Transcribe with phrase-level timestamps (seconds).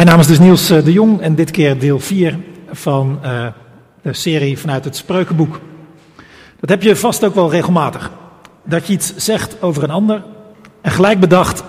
[0.00, 2.38] Mijn naam is dus Niels uh, de Jong en dit keer deel 4
[2.70, 3.46] van uh,
[4.02, 5.60] de serie vanuit het Spreukenboek.
[6.60, 8.10] Dat heb je vast ook wel regelmatig.
[8.64, 10.22] Dat je iets zegt over een ander
[10.80, 11.64] en gelijk bedacht,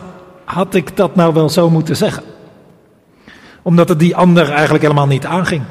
[0.46, 2.24] had ik dat nou wel zo moeten zeggen?
[3.62, 5.64] Omdat het die ander eigenlijk helemaal niet aanging.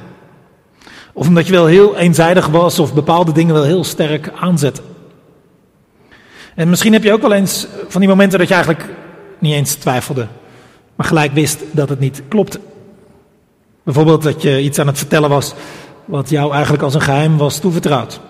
[1.12, 4.80] Of omdat je wel heel eenzijdig was of bepaalde dingen wel heel sterk aanzette.
[6.54, 8.84] En misschien heb je ook wel eens van die momenten dat je eigenlijk
[9.38, 10.26] niet eens twijfelde
[11.00, 12.60] maar gelijk wist dat het niet klopte.
[13.82, 15.54] Bijvoorbeeld dat je iets aan het vertellen was
[16.04, 18.20] wat jou eigenlijk als een geheim was toevertrouwd.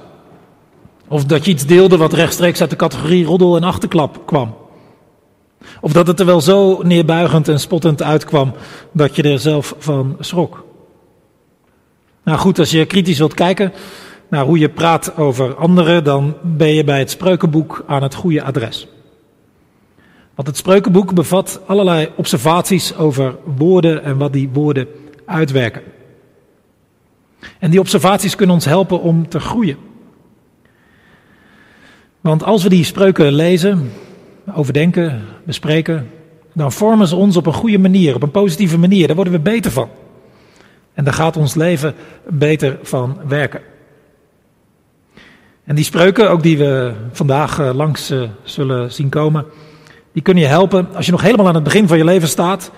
[1.09, 4.55] Of dat je iets deelde wat rechtstreeks uit de categorie roddel en achterklap kwam.
[5.81, 8.53] Of dat het er wel zo neerbuigend en spottend uitkwam
[8.93, 10.65] dat je er zelf van schrok.
[12.25, 13.73] Nou goed, als je kritisch wilt kijken
[14.29, 18.43] naar hoe je praat over anderen, dan ben je bij het spreukenboek aan het goede
[18.43, 18.89] adres.
[20.41, 24.89] Want het spreukenboek bevat allerlei observaties over woorden en wat die woorden
[25.25, 25.83] uitwerken.
[27.59, 29.77] En die observaties kunnen ons helpen om te groeien.
[32.21, 33.93] Want als we die spreuken lezen,
[34.55, 36.11] overdenken, bespreken,
[36.53, 39.07] dan vormen ze ons op een goede manier, op een positieve manier.
[39.07, 39.89] Daar worden we beter van.
[40.95, 41.95] En daar gaat ons leven
[42.29, 43.61] beter van werken.
[45.65, 49.47] En die spreuken, ook die we vandaag eh, langs eh, zullen zien komen,
[50.13, 52.71] die kunnen je helpen als je nog helemaal aan het begin van je leven staat.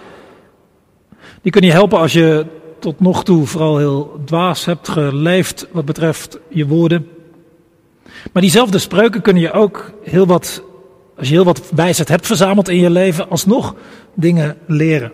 [1.43, 2.47] Die kunnen je helpen als je
[2.79, 7.09] tot nog toe vooral heel dwaas hebt geleefd wat betreft je woorden.
[8.33, 10.63] Maar diezelfde spreuken kunnen je ook heel wat,
[11.17, 13.75] als je heel wat wijsheid hebt verzameld in je leven, alsnog
[14.15, 15.13] dingen leren.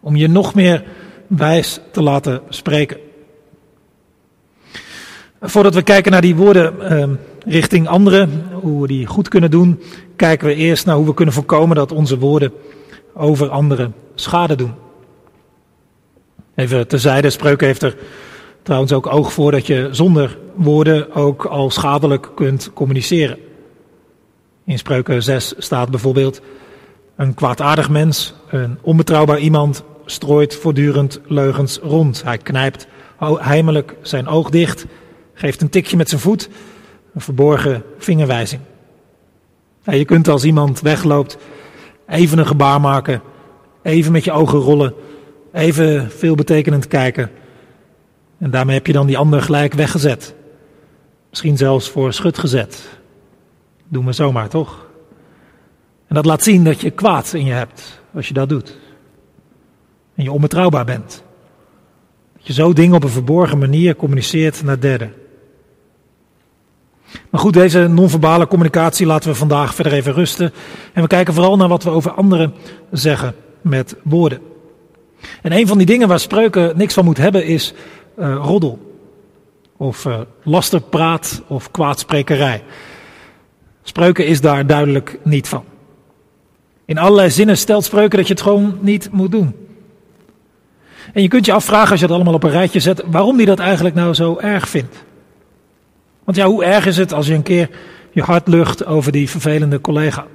[0.00, 0.84] Om je nog meer
[1.26, 3.03] wijs te laten spreken.
[5.46, 7.08] Voordat we kijken naar die woorden eh,
[7.46, 9.80] richting anderen, hoe we die goed kunnen doen,
[10.16, 12.52] kijken we eerst naar hoe we kunnen voorkomen dat onze woorden
[13.14, 14.72] over anderen schade doen.
[16.54, 17.96] Even terzijde, spreuken heeft er
[18.62, 23.38] trouwens ook oog voor dat je zonder woorden ook al schadelijk kunt communiceren.
[24.64, 26.40] In spreuken 6 staat bijvoorbeeld,
[27.16, 32.22] een kwaadaardig mens, een onbetrouwbaar iemand, strooit voortdurend leugens rond.
[32.24, 32.86] Hij knijpt
[33.38, 34.86] heimelijk zijn oog dicht,
[35.34, 36.48] geeft een tikje met zijn voet,
[37.14, 38.60] een verborgen vingerwijzing.
[39.84, 41.38] je kunt als iemand wegloopt
[42.06, 43.22] even een gebaar maken,
[43.82, 44.94] even met je ogen rollen,
[45.52, 47.30] even veelbetekenend kijken.
[48.38, 50.34] En daarmee heb je dan die ander gelijk weggezet.
[51.30, 52.88] Misschien zelfs voor schut gezet.
[53.88, 54.86] Doen we zomaar, toch?
[56.06, 58.76] En dat laat zien dat je kwaad in je hebt als je dat doet.
[60.14, 61.22] En je onbetrouwbaar bent.
[62.36, 65.12] Dat je zo dingen op een verborgen manier communiceert naar derden.
[67.30, 70.52] Maar goed, deze non-verbale communicatie laten we vandaag verder even rusten.
[70.92, 72.54] En we kijken vooral naar wat we over anderen
[72.90, 74.40] zeggen met woorden.
[75.42, 77.74] En een van die dingen waar spreuken niks van moet hebben is
[78.18, 78.92] uh, roddel.
[79.76, 82.62] Of uh, lasterpraat of kwaadsprekerij.
[83.82, 85.64] Spreuken is daar duidelijk niet van.
[86.84, 89.54] In allerlei zinnen stelt spreuken dat je het gewoon niet moet doen.
[91.12, 93.44] En je kunt je afvragen als je het allemaal op een rijtje zet, waarom hij
[93.44, 95.04] dat eigenlijk nou zo erg vindt.
[96.24, 97.70] Want ja, hoe erg is het als je een keer
[98.10, 100.26] je hart lucht over die vervelende collega?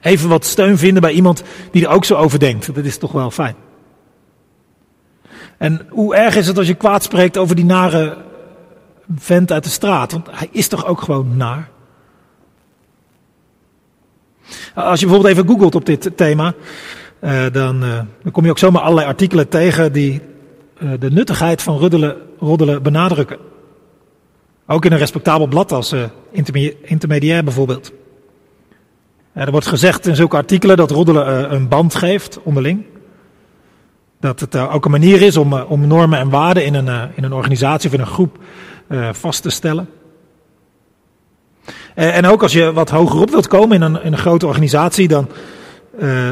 [0.00, 2.74] Even wat steun vinden bij iemand die er ook zo over denkt.
[2.74, 3.54] Dat is toch wel fijn.
[5.58, 8.16] En hoe erg is het als je kwaad spreekt over die nare
[9.16, 10.12] vent uit de straat?
[10.12, 11.68] Want hij is toch ook gewoon naar?
[14.74, 16.54] Als je bijvoorbeeld even googelt op dit thema,
[17.18, 20.20] eh, dan, eh, dan, kom je ook zomaar allerlei artikelen tegen die
[20.78, 23.38] eh, de nuttigheid van roddelen, roddelen benadrukken.
[24.66, 26.04] Ook in een respectabel blad als uh,
[26.82, 27.92] intermediair bijvoorbeeld.
[29.32, 32.84] er wordt gezegd in zulke artikelen dat roddelen uh, een band geeft onderling.
[34.20, 37.24] Dat het uh, ook een manier is om, om normen en waarden in een, in
[37.24, 38.38] een organisatie of in een groep
[39.12, 39.88] vast te stellen.
[41.94, 45.28] en ook als je wat hogerop wilt komen in een, in een grote organisatie, dan,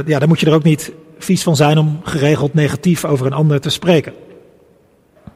[0.06, 3.32] ja, dan moet je er ook niet vies van zijn om geregeld negatief over een
[3.32, 4.12] ander te spreken.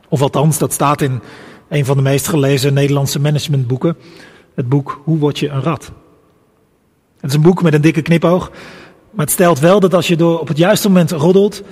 [0.09, 1.23] Of althans, dat staat in
[1.69, 3.97] een van de meest gelezen Nederlandse managementboeken.
[4.55, 5.93] Het boek Hoe word je een rat?
[7.21, 8.51] Het is een boek met een dikke knipoog.
[9.11, 11.63] Maar het stelt wel dat als je door op het juiste moment roddelt,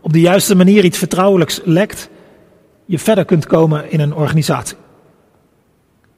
[0.00, 2.08] op de juiste manier iets vertrouwelijks lekt,
[2.84, 4.76] je verder kunt komen in een organisatie.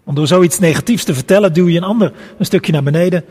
[0.05, 3.25] Want door zoiets negatiefs te vertellen, duw je een ander een stukje naar beneden,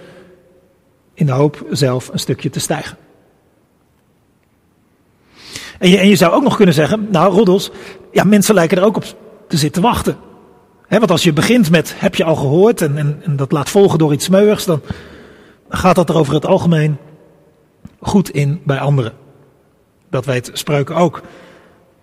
[1.13, 2.97] in de hoop zelf een stukje te stijgen.
[5.79, 7.71] En je, en je zou ook nog kunnen zeggen, nou roddels,
[8.11, 9.05] ja mensen lijken er ook op
[9.53, 10.17] te zitten wachten.
[10.89, 13.99] want als je begint met heb je al gehoord en, en, en dat laat volgen
[13.99, 14.81] door iets smeuigs, dan
[15.69, 16.97] gaat dat er over het algemeen
[17.99, 19.13] goed in bij anderen.
[20.09, 21.21] Dat weet Spreuken ook.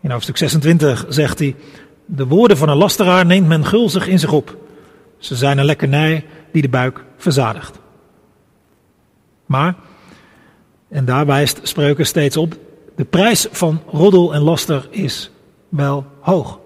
[0.00, 1.56] In hoofdstuk 26 zegt hij,
[2.04, 4.56] de woorden van een lasteraar neemt men gulzig in zich op.
[5.18, 7.78] Ze zijn een lekkernij die de buik verzadigt.
[9.46, 9.74] Maar,
[10.88, 12.56] en daar wijst Spreuken steeds op,
[12.96, 15.30] de prijs van roddel en laster is
[15.68, 16.59] wel hoog.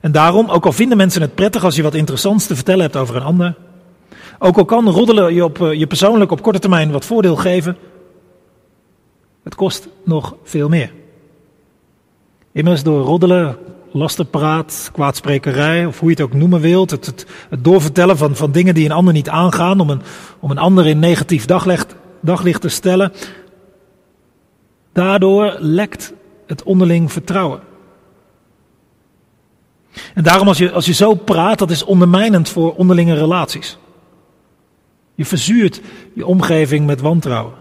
[0.00, 2.96] En daarom, ook al vinden mensen het prettig als je wat interessants te vertellen hebt
[2.96, 3.54] over een ander,
[4.38, 7.76] ook al kan roddelen je, op, eh, je persoonlijk op korte termijn wat voordeel geven,
[9.42, 10.92] het kost nog veel meer.
[12.52, 13.58] Immers door roddelen,
[13.92, 18.52] lasterpraat, kwaadsprekerij, of hoe je het ook noemen wilt, het, het, het, doorvertellen van, van
[18.52, 20.02] dingen die een ander niet aangaan, om een,
[20.40, 23.12] om een ander in negatief daglicht, daglicht te stellen,
[24.92, 26.12] daardoor lekt
[26.46, 27.60] het onderling vertrouwen.
[30.14, 33.78] En daarom als je, als je zo praat, dat is ondermijnend voor onderlinge relaties.
[35.14, 35.80] Je verzuurt
[36.14, 37.54] je omgeving met wantrouwen.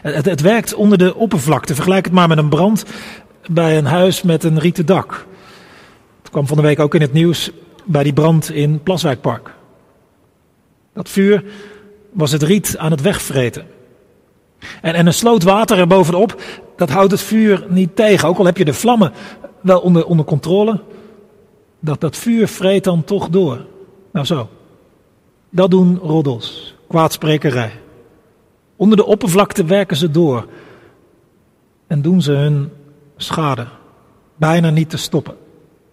[0.00, 1.74] Het, het, werkt onder de oppervlakte.
[1.74, 2.84] Vergelijk het maar met een brand
[3.50, 5.26] bij een huis met een rieten dak.
[6.22, 7.50] Het kwam van de week ook in het nieuws
[7.84, 9.54] bij die brand in Plaswijkpark.
[10.94, 11.44] Dat vuur
[12.12, 13.66] was het riet aan het wegvreten.
[14.82, 16.42] En, en een sloot water erbovenop,
[16.76, 18.28] dat houdt het vuur niet tegen.
[18.28, 19.12] Ook al heb je de vlammen
[19.60, 20.80] wel onder, onder controle,
[21.80, 23.66] dat, dat vuur vreet dan toch door.
[24.12, 24.48] Nou zo.
[25.50, 27.72] Dat doen roddels, kwaadsprekerij.
[28.76, 30.46] Onder de oppervlakte werken ze door
[31.86, 32.70] en doen ze hun
[33.16, 33.66] schade.
[34.36, 35.36] Bijna niet te stoppen.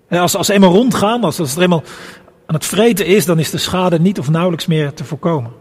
[0.09, 1.83] Als, als ze eenmaal rondgaan, als het eenmaal
[2.45, 5.51] aan het vreten is, dan is de schade niet of nauwelijks meer te voorkomen.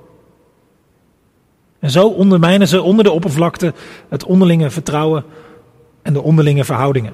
[1.78, 3.74] En zo ondermijnen ze onder de oppervlakte
[4.08, 5.24] het onderlinge vertrouwen
[6.02, 7.12] en de onderlinge verhoudingen.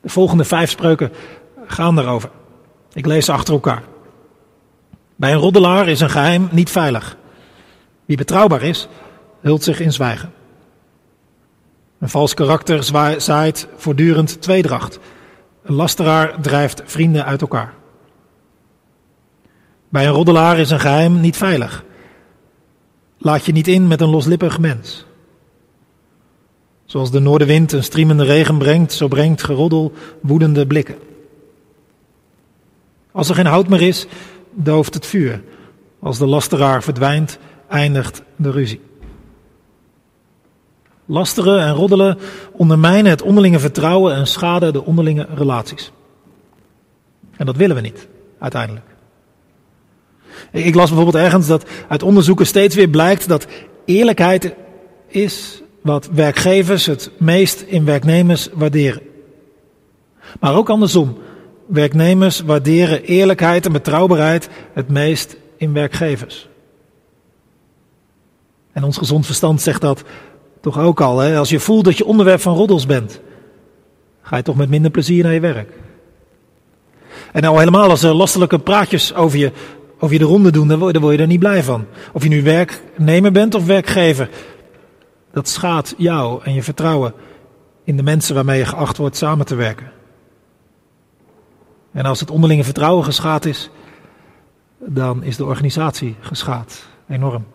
[0.00, 1.12] De volgende vijf spreuken
[1.66, 2.30] gaan daarover.
[2.92, 3.82] Ik lees ze achter elkaar.
[5.16, 7.16] Bij een roddelaar is een geheim niet veilig.
[8.04, 8.88] Wie betrouwbaar is,
[9.40, 10.32] hult zich in zwijgen.
[11.98, 12.84] Een vals karakter
[13.16, 14.98] zaait voortdurend tweedracht.
[15.62, 17.74] Een lasteraar drijft vrienden uit elkaar.
[19.88, 21.84] Bij een roddelaar is een geheim niet veilig.
[23.18, 25.06] Laat je niet in met een loslippig mens.
[26.90, 30.94] Zoals de noordenwind een striemende regen brengt, zo brengt geroddel woedende blikken.
[33.12, 34.06] Als er geen hout meer is,
[34.52, 35.42] dooft het vuur.
[36.00, 37.38] Als de lasteraar verdwijnt,
[37.68, 38.80] eindigt de ruzie.
[41.06, 42.18] Lasteren en roddelen
[42.52, 45.92] ondermijnen het onderlinge vertrouwen en schaden de onderlinge relaties.
[47.36, 48.08] En dat willen we niet,
[48.38, 48.86] uiteindelijk.
[50.52, 53.46] Ik las bijvoorbeeld ergens dat uit onderzoeken steeds weer blijkt dat
[53.84, 54.54] eerlijkheid
[55.06, 59.02] is wat werkgevers het meest in werknemers waarderen.
[60.40, 61.18] Maar ook andersom.
[61.66, 66.48] Werknemers waarderen eerlijkheid en betrouwbaarheid het meest in werkgevers.
[68.72, 70.02] En ons gezond verstand zegt dat
[70.60, 71.18] toch ook al.
[71.18, 71.38] Hè?
[71.38, 73.20] Als je voelt dat je onderwerp van roddels bent,
[74.22, 75.72] ga je toch met minder plezier naar je werk.
[77.32, 79.52] En nou helemaal als er lastelijke praatjes over je,
[79.98, 81.86] over je de ronde doen, dan word, dan word je er niet blij van.
[82.12, 84.28] Of je nu werknemer bent of werkgever.
[85.32, 87.14] Dat schaadt jou en je vertrouwen
[87.84, 89.92] in de mensen waarmee je geacht wordt samen te werken.
[91.92, 93.70] En als het onderlinge vertrouwen geschaad is,
[94.78, 96.86] dan is de organisatie geschaad.
[97.08, 97.46] Enorm.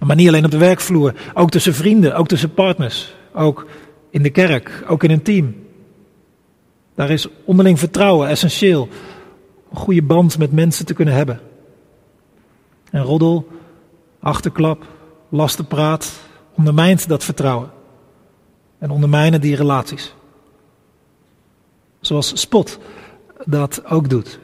[0.00, 3.66] Maar niet alleen op de werkvloer, ook tussen vrienden, ook tussen partners, ook
[4.10, 5.54] in de kerk, ook in een team.
[6.94, 8.88] Daar is onderling vertrouwen essentieel.
[9.70, 11.40] Een goede band met mensen te kunnen hebben.
[12.90, 13.48] En roddel,
[14.20, 14.86] achterklap,
[15.30, 16.12] lastenpraat
[16.56, 17.70] ondermijnt dat vertrouwen.
[18.78, 20.14] En ondermijnen die relaties.
[22.00, 22.78] Zoals spot
[23.44, 24.38] dat ook doet.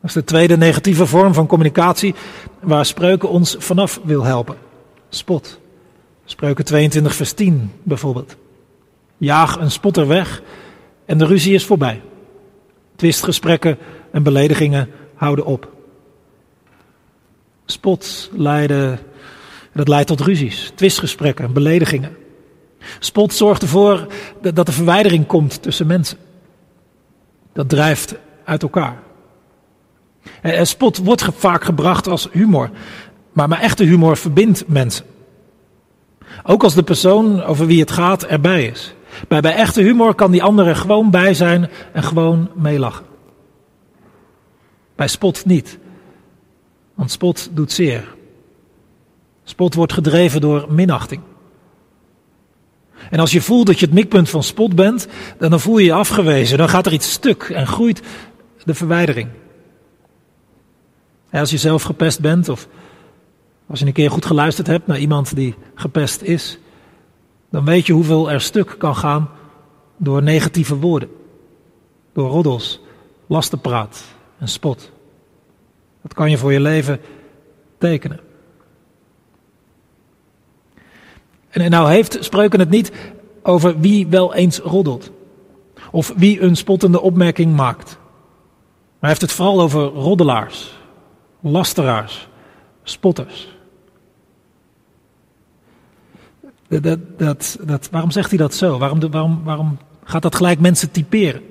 [0.00, 2.14] Dat is de tweede negatieve vorm van communicatie
[2.60, 4.56] waar spreuken ons vanaf wil helpen.
[5.08, 5.58] Spot.
[6.24, 8.36] Spreuken 22 vers 10 bijvoorbeeld.
[9.16, 10.42] Jaag een spotter weg
[11.04, 12.02] en de ruzie is voorbij.
[12.96, 13.78] Twistgesprekken
[14.12, 15.72] en beledigingen houden op.
[17.64, 18.98] Spot leiden,
[19.72, 22.16] dat leidt tot ruzies, twistgesprekken en beledigingen.
[22.98, 24.06] Spot zorgt ervoor
[24.40, 26.18] dat er verwijdering komt tussen mensen.
[27.52, 28.98] Dat drijft uit elkaar.
[30.42, 32.70] En spot wordt vaak gebracht als humor.
[33.32, 35.04] Maar, maar echte humor verbindt mensen.
[36.44, 38.94] Ook als de persoon over wie het gaat erbij is.
[39.28, 43.04] Bij, bij echte humor kan die andere gewoon bij zijn en gewoon meelachen.
[44.96, 45.78] Bij spot niet.
[46.94, 48.16] Want spot doet zeer.
[49.48, 51.20] Spot wordt gedreven door minachting.
[53.10, 55.92] En als je voelt dat je het mikpunt van spot bent, dan voel je je
[55.92, 56.58] afgewezen.
[56.58, 58.02] Dan gaat er iets stuk en groeit
[58.64, 59.28] de verwijdering.
[61.30, 62.68] Als je zelf gepest bent of
[63.66, 66.58] Als je een keer goed geluisterd hebt naar iemand die gepest is,
[67.50, 69.30] dan weet je hoeveel er stuk kan gaan
[69.96, 71.08] door negatieve woorden,
[72.12, 72.80] door roddels,
[73.26, 74.04] lastenpraat
[74.38, 74.90] en spot.
[76.02, 77.00] Dat kan je voor je leven
[77.78, 78.27] tekenen.
[81.48, 82.92] En nou heeft Spreuken het niet
[83.42, 85.10] over wie wel eens roddelt.
[85.90, 87.98] Of wie een spottende opmerking maakt.
[88.98, 90.78] Maar heeft het vooral over roddelaars,
[91.40, 92.28] lasteraars,
[92.82, 93.56] spotters.
[96.68, 98.78] Dat, dat, dat, waarom zegt hij dat zo?
[98.78, 101.42] Waarom, waarom, waarom gaat dat gelijk mensen typeren?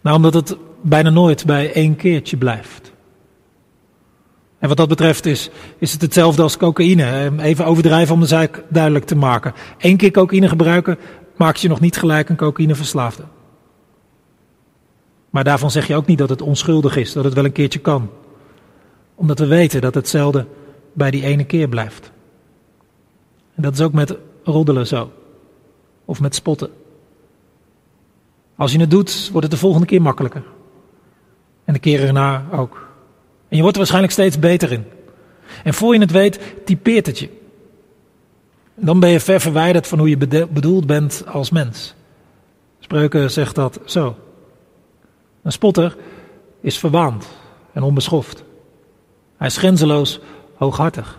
[0.00, 2.91] Nou, omdat het bijna nooit bij één keertje blijft.
[4.62, 7.32] En wat dat betreft is, is het hetzelfde als cocaïne.
[7.38, 9.54] Even overdrijven om de zaak duidelijk te maken.
[9.78, 10.98] Eén keer cocaïne gebruiken
[11.36, 13.22] maakt je nog niet gelijk een cocaïneverslaafde.
[15.30, 17.78] Maar daarvan zeg je ook niet dat het onschuldig is, dat het wel een keertje
[17.78, 18.10] kan.
[19.14, 20.46] Omdat we weten dat hetzelfde
[20.92, 22.12] bij die ene keer blijft.
[23.54, 25.10] En dat is ook met roddelen zo.
[26.04, 26.70] Of met spotten.
[28.56, 30.42] Als je het doet, wordt het de volgende keer makkelijker.
[31.64, 32.91] En de keren erna ook.
[33.52, 34.84] En je wordt er waarschijnlijk steeds beter in.
[35.64, 37.28] En voor je het weet, typeert het je.
[38.74, 41.94] Dan ben je ver verwijderd van hoe je bedoeld bent als mens.
[42.78, 44.16] Spreuken zegt dat zo.
[45.42, 45.96] Een spotter
[46.60, 47.26] is verwaand
[47.72, 48.44] en onbeschoft.
[49.36, 50.20] Hij is grenzeloos
[50.54, 51.18] hooghartig.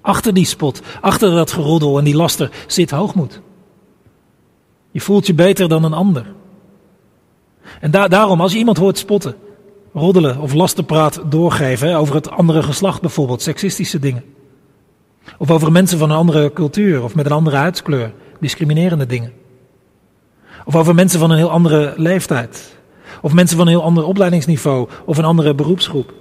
[0.00, 3.40] Achter die spot, achter dat geroddel en die laster zit hoogmoed.
[4.90, 6.32] Je voelt je beter dan een ander.
[7.80, 9.36] En daarom, als je iemand hoort spotten,
[9.94, 14.24] roddelen of lastenpraat doorgeven, over het andere geslacht bijvoorbeeld, seksistische dingen.
[15.38, 19.32] Of over mensen van een andere cultuur of met een andere huidskleur, discriminerende dingen.
[20.64, 22.76] Of over mensen van een heel andere leeftijd.
[23.20, 26.12] Of mensen van een heel ander opleidingsniveau of een andere beroepsgroep.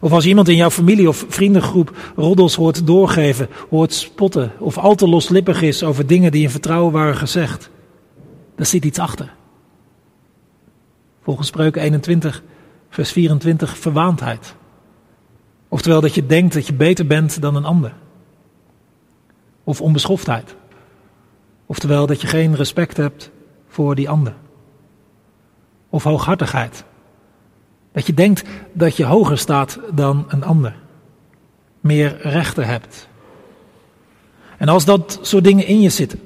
[0.00, 4.94] Of als iemand in jouw familie of vriendengroep roddels hoort doorgeven, hoort spotten of al
[4.94, 7.70] te loslippig is over dingen die in vertrouwen waren gezegd,
[8.56, 9.32] daar zit iets achter.
[11.24, 12.42] Volgens Spreuken 21,
[12.88, 14.54] vers 24, verwaandheid.
[15.68, 17.92] Oftewel dat je denkt dat je beter bent dan een ander.
[19.64, 20.56] Of onbeschoftheid.
[21.66, 23.30] Oftewel dat je geen respect hebt
[23.66, 24.34] voor die ander.
[25.88, 26.84] Of hooghartigheid.
[27.92, 30.76] Dat je denkt dat je hoger staat dan een ander.
[31.80, 33.08] Meer rechten hebt.
[34.58, 36.20] En als dat soort dingen in je zitten.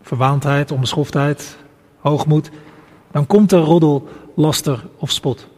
[0.00, 1.56] Verwaandheid, onbeschoftheid,
[1.98, 2.50] hoogmoed.
[3.12, 5.48] Dan komt er roddel, laster of spot.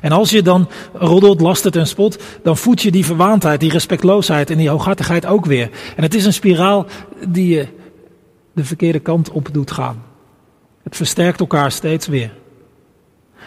[0.00, 4.50] En als je dan roddelt, lastert en spot, dan voed je die verwaandheid, die respectloosheid
[4.50, 5.70] en die hooghartigheid ook weer.
[5.96, 6.86] En het is een spiraal
[7.28, 7.66] die je
[8.52, 10.02] de verkeerde kant op doet gaan.
[10.82, 12.32] Het versterkt elkaar steeds weer.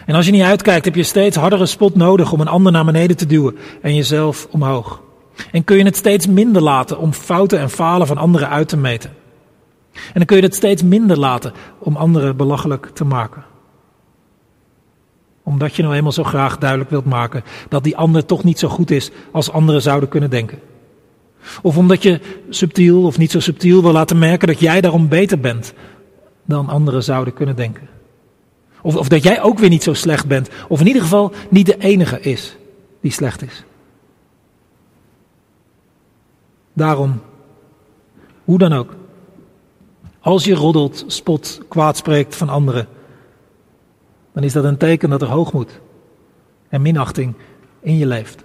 [0.05, 2.85] En als je niet uitkijkt, heb je steeds hardere spot nodig om een ander naar
[2.85, 5.01] beneden te duwen en jezelf omhoog.
[5.51, 8.77] En kun je het steeds minder laten om fouten en falen van anderen uit te
[8.77, 9.11] meten.
[9.93, 13.43] En dan kun je het steeds minder laten om anderen belachelijk te maken
[15.43, 18.67] omdat je nou eenmaal zo graag duidelijk wilt maken dat die ander toch niet zo
[18.67, 20.59] goed is als anderen zouden kunnen denken.
[21.61, 22.19] Of omdat je
[22.49, 25.73] subtiel of niet zo subtiel wil laten merken dat jij daarom beter bent
[26.45, 27.89] dan anderen zouden kunnen denken.
[28.81, 30.49] Of, of dat jij ook weer niet zo slecht bent.
[30.67, 32.55] Of in ieder geval niet de enige is
[33.01, 33.63] die slecht is.
[36.73, 37.21] Daarom,
[38.43, 38.95] hoe dan ook,
[40.23, 42.87] als je roddelt, spot, kwaad spreekt van anderen
[44.33, 45.79] dan is dat een teken dat er hoogmoed
[46.69, 47.33] en minachting
[47.79, 48.43] in je leeft.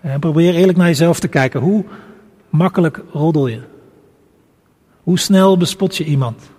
[0.00, 1.60] En probeer eerlijk naar jezelf te kijken.
[1.60, 1.84] Hoe
[2.50, 3.60] makkelijk roddel je?
[5.02, 6.50] Hoe snel bespot je iemand?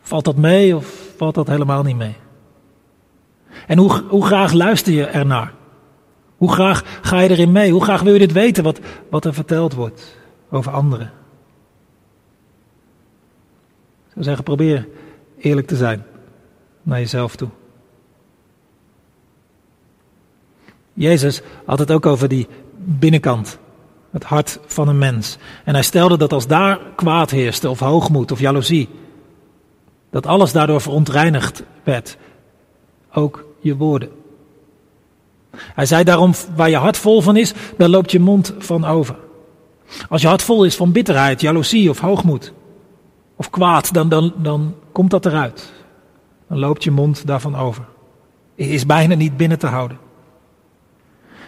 [0.00, 2.16] Valt dat mee of valt dat helemaal niet mee?
[3.66, 5.54] En hoe, hoe graag luister je ernaar?
[6.36, 7.72] Hoe graag ga je erin mee?
[7.72, 10.16] Hoe graag wil je dit weten wat, wat er verteld wordt
[10.50, 11.12] over anderen?
[14.12, 14.88] Ik zou zeggen, probeer
[15.38, 16.04] eerlijk te zijn
[16.82, 17.48] naar jezelf toe.
[20.92, 23.58] Jezus had het ook over die binnenkant,
[24.10, 25.38] het hart van een mens.
[25.64, 28.88] En hij stelde dat als daar kwaad heerste, of hoogmoed, of jaloezie,
[30.10, 32.16] dat alles daardoor verontreinigd werd,
[33.12, 34.10] ook je woorden.
[35.56, 39.16] Hij zei daarom, waar je hart vol van is, daar loopt je mond van over.
[40.08, 42.52] Als je hart vol is van bitterheid, jaloezie of hoogmoed,
[43.36, 45.72] of kwaad, dan, dan, dan komt dat eruit.
[46.48, 47.84] Dan loopt je mond daarvan over.
[48.54, 49.98] Is bijna niet binnen te houden.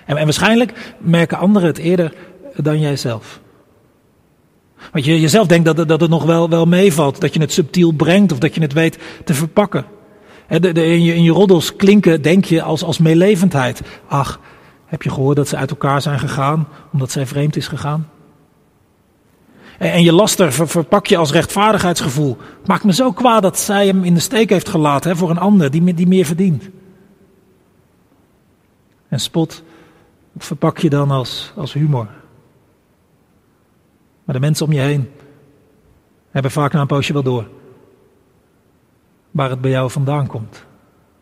[0.07, 2.15] En, en waarschijnlijk merken anderen het eerder
[2.57, 3.41] dan jijzelf.
[4.93, 7.93] Want je jezelf denkt dat, dat het nog wel, wel meevalt, dat je het subtiel
[7.93, 9.85] brengt of dat je het weet te verpakken.
[10.49, 13.83] de, de, in, je, in je roddels klinken, denk je, als, als meelevendheid.
[14.09, 14.41] Ach,
[14.87, 18.09] heb je gehoord dat ze uit elkaar zijn gegaan omdat zij vreemd is gegaan?
[19.93, 22.37] En, je laster verpak je als rechtvaardigheidsgevoel.
[22.67, 25.39] Maakt me zo kwaad dat zij hem in de steek heeft gelaten hè, voor een
[25.39, 26.71] ander die, die meer verdient.
[29.09, 29.63] En spot
[30.37, 32.09] verpak je dan als, als humor.
[34.25, 35.11] Maar de mensen om je heen
[36.31, 37.49] hebben vaak na een poosje wel door
[39.31, 40.65] waar het bij jou vandaan komt.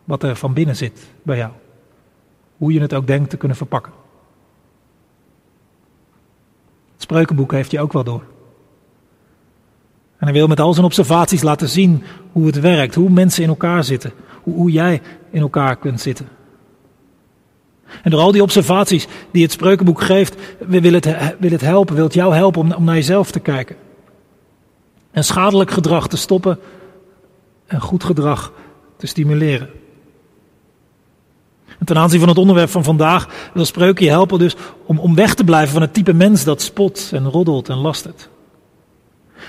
[0.04, 1.52] Wat er van binnen zit bij jou.
[2.56, 3.92] Hoe je het ook denkt te kunnen verpakken.
[6.92, 8.31] Het spreukenboek heeft je ook wel door.
[10.22, 12.02] En hij wil met al zijn observaties laten zien
[12.32, 14.12] hoe het werkt, hoe mensen in elkaar zitten,
[14.42, 15.00] hoe, hoe jij
[15.30, 16.28] in elkaar kunt zitten.
[18.02, 22.04] En door al die observaties die het spreukenboek geeft, wil het, wil het helpen, wil
[22.04, 23.76] het jou helpen om, om naar jezelf te kijken.
[25.10, 26.58] En schadelijk gedrag te stoppen
[27.66, 28.52] en goed gedrag
[28.96, 29.68] te stimuleren.
[31.78, 35.14] En ten aanzien van het onderwerp van vandaag wil Spreuken je helpen dus om, om
[35.14, 38.30] weg te blijven van het type mens dat spot en roddelt en lastert.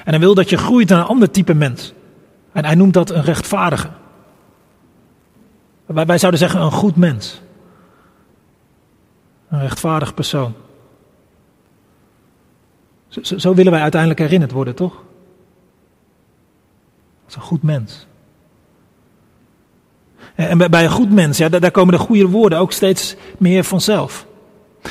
[0.04, 1.94] En hij wil dat je groeit naar een ander type mens.
[2.52, 3.90] En hij noemt dat een rechtvaardige.
[5.86, 7.42] Wij, zouden zeggen een goed mens.
[9.50, 10.54] Een rechtvaardig persoon.
[13.08, 15.04] Zo, zo willen wij uiteindelijk herinnerd worden, toch?
[17.26, 18.08] Als een goed mens.
[20.36, 24.26] En bij een goed mens, ja, daar komen de goede woorden ook steeds meer vanzelf.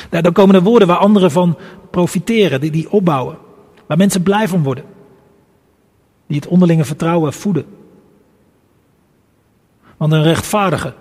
[0.09, 1.57] Daar komen de woorden waar anderen van
[1.91, 3.37] profiteren, die, die opbouwen.
[3.87, 4.83] Waar mensen blij van worden.
[6.27, 7.65] Die het onderlinge vertrouwen voeden.
[9.97, 10.93] Want een rechtvaardige,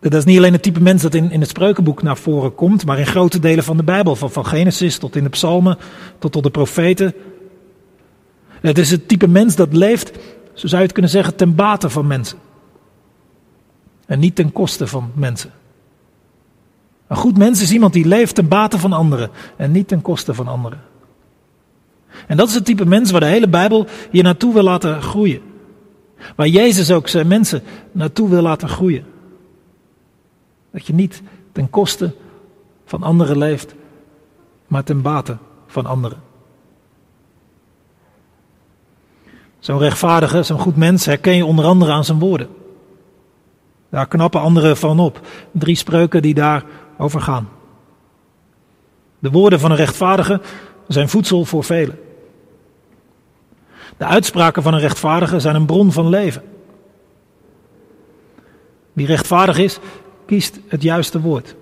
[0.00, 2.86] dat is niet alleen het type mens dat in, in het spreukenboek naar voren komt,
[2.86, 5.78] maar in grote delen van de Bijbel, van, van Genesis tot in de psalmen,
[6.18, 7.14] tot tot de profeten.
[8.60, 10.18] Het is het type mens dat leeft,
[10.52, 12.38] zo zou je het kunnen zeggen, ten bate van mensen.
[14.06, 15.50] En niet ten koste van mensen.
[17.06, 20.34] Een goed mens is iemand die leeft ten bate van anderen en niet ten koste
[20.34, 20.80] van anderen.
[22.26, 25.42] En dat is het type mens waar de hele Bijbel je naartoe wil laten groeien.
[26.36, 29.04] Waar Jezus ook zijn mensen naartoe wil laten groeien.
[30.72, 32.14] Dat je niet ten koste
[32.84, 33.74] van anderen leeft,
[34.66, 36.18] maar ten bate van anderen.
[39.58, 42.48] Zo'n rechtvaardige, zo'n goed mens herken je onder andere aan zijn woorden.
[43.88, 45.20] Daar knappen anderen van op.
[45.52, 47.48] Drie spreuken die daarover gaan.
[49.18, 50.40] De woorden van een rechtvaardige
[50.88, 51.98] zijn voedsel voor velen.
[54.00, 56.42] De uitspraken van een rechtvaardige zijn een bron van leven.
[58.92, 59.78] Wie rechtvaardig is,
[60.26, 61.54] kiest het juiste woord.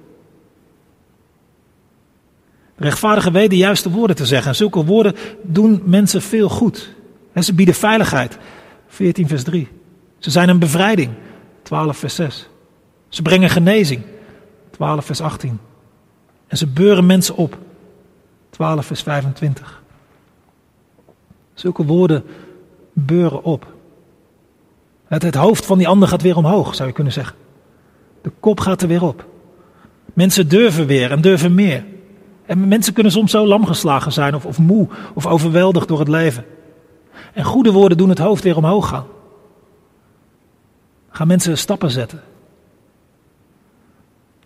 [2.77, 4.49] De de juiste woorden te zeggen.
[4.49, 6.95] En zulke woorden doen mensen veel goed.
[7.33, 8.39] En ze bieden veiligheid.
[8.87, 9.69] 14 vers 3.
[10.19, 11.11] Ze zijn een bevrijding.
[11.63, 12.49] 12 vers 6.
[13.09, 14.03] Ze brengen genezing,
[14.71, 15.61] 12 vers 18.
[16.47, 17.59] En ze beuren mensen op,
[18.51, 19.78] 12 vers 25.
[21.59, 22.25] Zulke woorden
[22.93, 23.67] beuren op.
[25.07, 27.37] Het, het hoofd van die ander gaat weer omhoog, zou je kunnen zeggen.
[28.23, 29.27] De kop gaat er weer op.
[30.05, 31.85] Mensen durven weer en durven meer.
[32.47, 36.09] En mensen kunnen soms zo lam geslagen zijn of, of moe of overweldigd door het
[36.09, 36.45] leven.
[37.33, 39.07] En goede woorden doen het hoofd weer omhoog gaan.
[41.11, 42.23] Gaan mensen stappen zetten.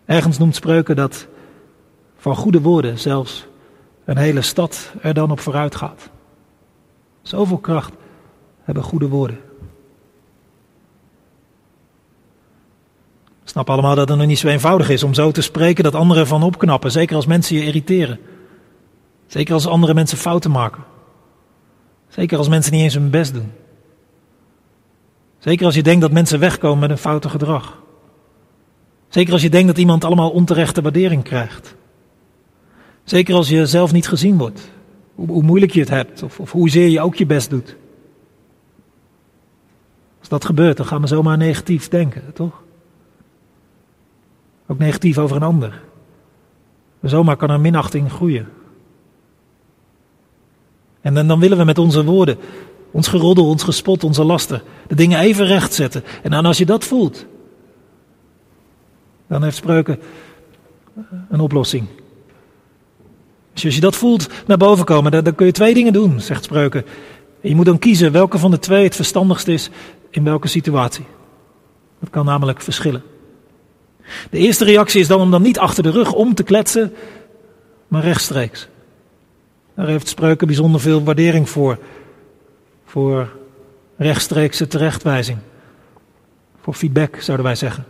[0.05, 1.27] Ergens noemt spreuken dat
[2.17, 3.47] van goede woorden zelfs
[4.05, 6.11] een hele stad er dan op vooruit gaat.
[7.23, 7.93] Zoveel kracht
[8.63, 9.39] hebben goede woorden.
[13.45, 16.27] Snappen allemaal dat het nog niet zo eenvoudig is om zo te spreken dat anderen
[16.27, 16.91] van opknappen.
[16.91, 18.19] Zeker als mensen je irriteren.
[19.27, 20.85] Zeker als andere mensen fouten maken.
[22.09, 23.53] Zeker als mensen niet eens hun best doen.
[25.39, 27.83] Zeker als je denkt dat mensen wegkomen met een foute gedrag.
[29.09, 31.75] Zeker als je denkt dat iemand allemaal onterechte waardering krijgt.
[33.05, 34.72] Zeker als je zelf niet gezien wordt.
[35.27, 37.77] Hoe, moeilijk je het hebt of, of hoezeer je ook je best doet.
[40.19, 42.63] Als dat gebeurt, dan gaan we zomaar negatief denken, toch?
[44.67, 45.83] Ook negatief over een ander.
[47.03, 48.49] Zomaar kan er minachting groeien.
[51.01, 52.39] En dan, dan willen we met onze woorden
[52.93, 54.63] ons geroddel, ons gespot, onze lasten.
[54.89, 56.05] De dingen even recht zetten.
[56.23, 57.27] En dan als je dat voelt,
[59.27, 59.99] dan heeft spreuken
[61.29, 61.87] een oplossing.
[63.53, 66.45] Als je dat voelt naar boven komen, dan, dan kun je twee dingen doen, zegt
[66.45, 66.85] spreuken.
[67.41, 69.71] En je moet dan kiezen welke van de twee het verstandigst is
[70.11, 71.05] in welke situatie.
[72.01, 73.03] Dat kan namelijk verschillen.
[74.31, 76.93] De eerste reactie is dan om dan niet achter de rug om te kletsen,
[77.89, 78.69] maar rechtstreeks.
[79.75, 81.79] Daar heeft spreuken bijzonder veel waardering voor
[82.85, 83.29] voor
[83.97, 85.39] rechtstreekse terechtwijzing.
[86.61, 87.85] voor feedback, zouden wij zeggen.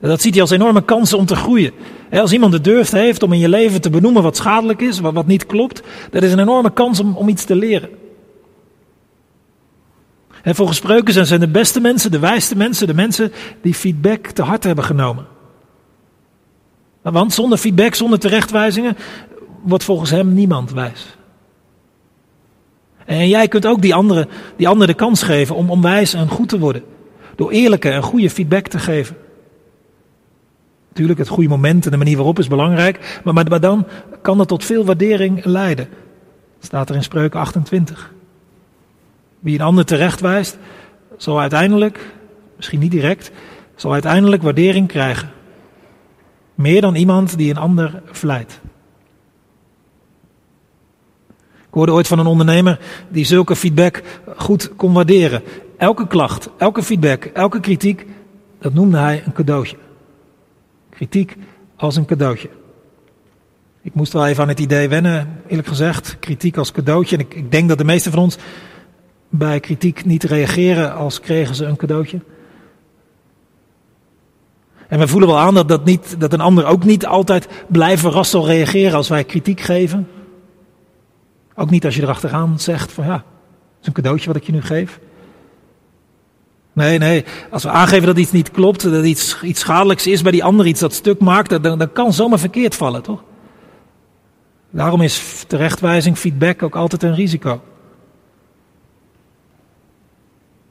[0.00, 1.72] Dat ziet hij als enorme kansen om te groeien.
[2.10, 5.26] Als iemand de durft heeft om in je leven te benoemen wat schadelijk is, wat,
[5.26, 7.88] niet klopt, dat is een enorme kans om, om iets te leren.
[10.42, 13.32] En volgens spreuken zijn de beste mensen, de wijste mensen, de mensen
[13.62, 15.26] die feedback te hard hebben genomen.
[17.02, 18.96] Want zonder feedback, zonder terechtwijzingen,
[19.62, 21.16] wordt volgens hem niemand wijs.
[23.04, 26.28] En jij kunt ook die anderen die andere de kans geven om, om wijs en
[26.28, 26.82] goed te worden.
[27.36, 29.16] Door eerlijke en goede feedback te geven.
[30.96, 33.20] Natuurlijk, het goede moment en de manier waarop is belangrijk.
[33.24, 33.86] Maar, maar, dan
[34.22, 35.88] kan dat tot veel waardering leiden.
[36.60, 38.12] staat er in Spreuken 28.
[39.40, 40.58] Wie een ander terecht wijst,
[41.16, 42.14] zal uiteindelijk,
[42.56, 43.30] misschien niet direct,
[43.74, 45.30] zal uiteindelijk waardering krijgen.
[46.54, 48.60] Meer dan iemand die een ander vlijt.
[51.66, 52.78] Ik hoorde ooit van een ondernemer
[53.08, 54.02] die zulke feedback
[54.36, 55.42] goed kon waarderen.
[55.76, 58.06] Elke klacht, elke feedback, elke kritiek,
[58.58, 59.76] dat noemde hij een cadeautje.
[60.96, 61.36] Kritiek
[61.76, 62.48] als een cadeautje.
[63.82, 66.16] Ik moest wel even aan het idee wennen, eerlijk gezegd.
[66.20, 67.16] Kritiek als cadeautje.
[67.16, 68.36] En ik, ik denk dat de meesten van ons
[69.28, 72.20] bij kritiek niet reageren als kregen ze een cadeautje.
[74.88, 77.98] En we voelen wel aan dat, dat, niet, dat een ander ook niet altijd blij
[77.98, 80.08] verrast zal reageren als wij kritiek geven.
[81.54, 84.52] Ook niet als je erachteraan zegt van ja, het is een cadeautje wat ik je
[84.52, 85.00] nu geef.
[86.76, 90.32] Nee, nee, als we aangeven dat iets niet klopt, dat iets, iets schadelijks is bij
[90.32, 93.22] die ander, iets dat stuk maakt, dan, dan kan zomaar verkeerd vallen, toch?
[94.70, 97.62] Daarom is terechtwijzing, feedback ook altijd een risico.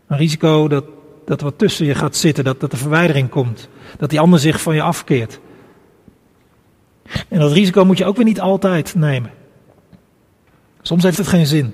[0.07, 0.85] Een risico dat,
[1.25, 3.69] dat wat tussen je gaat zitten, dat, dat er verwijdering komt.
[3.97, 5.39] Dat die ander zich van je afkeert.
[7.27, 9.31] En dat risico moet je ook weer niet altijd nemen.
[10.81, 11.73] Soms heeft het geen zin.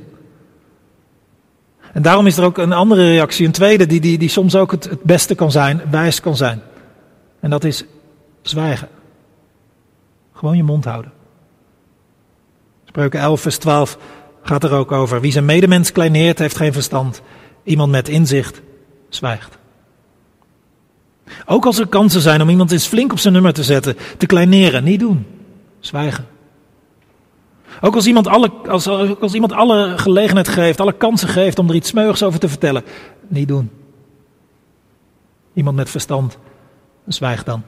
[1.94, 4.72] En daarom is er ook een andere reactie, een tweede, die, die, die soms ook
[4.72, 6.62] het, beste kan zijn, wijs kan zijn.
[7.40, 7.86] En dat is
[8.42, 8.88] zwijgen.
[10.34, 11.12] Gewoon je mond houden.
[12.86, 13.98] Spreuken 11, vers 12
[14.44, 15.22] gaat er ook over.
[15.22, 17.22] Wie zijn medemens kleineert, heeft geen verstand.
[17.64, 18.62] Iemand met inzicht
[19.10, 19.58] zwijgt.
[21.46, 24.26] Ook als er kansen zijn om iemand eens flink op zijn nummer te zetten, te
[24.26, 25.26] kleineren, niet doen.
[25.80, 26.26] Zwijgen.
[27.82, 28.88] Ook als iemand, alle, als,
[29.20, 32.84] als iemand alle gelegenheid geeft, alle kansen geeft om er iets smeuigs over te vertellen,
[33.28, 33.70] niet doen.
[35.54, 36.38] Iemand met verstand,
[37.08, 37.64] zwijg dan.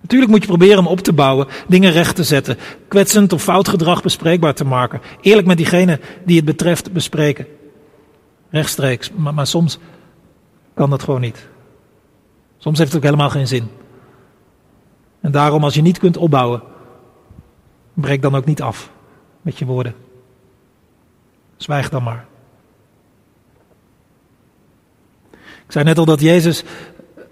[0.00, 3.68] Natuurlijk moet je proberen om op te bouwen, dingen recht te zetten, kwetsend of fout
[3.68, 5.00] gedrag bespreekbaar te maken.
[5.20, 7.46] Eerlijk met diegene die het betreft bespreken.
[8.50, 9.78] Rechtstreeks, maar, maar soms
[10.74, 11.48] kan dat gewoon niet.
[12.58, 13.68] Soms heeft het ook helemaal geen zin.
[15.20, 16.62] En daarom, als je niet kunt opbouwen,
[18.00, 18.90] breek dan ook niet af
[19.42, 19.94] met je woorden.
[21.56, 22.26] Zwijg dan maar.
[25.66, 26.64] Ik zei net al dat Jezus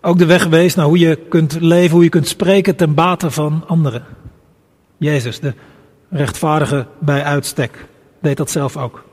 [0.01, 3.31] ook de weg wees naar hoe je kunt leven, hoe je kunt spreken ten bate
[3.31, 4.05] van anderen.
[4.97, 5.55] Jezus, de
[6.11, 7.87] rechtvaardige bij uitstek,
[8.21, 9.05] deed dat zelf ook.